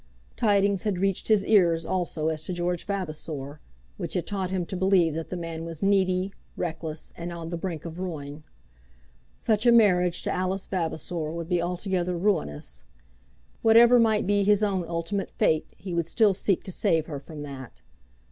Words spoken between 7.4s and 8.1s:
the brink of